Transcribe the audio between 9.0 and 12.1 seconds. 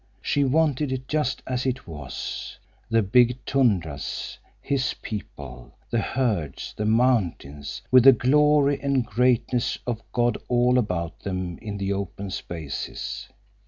greatness of God all about them in the